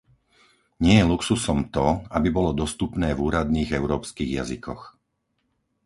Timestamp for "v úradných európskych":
3.13-4.29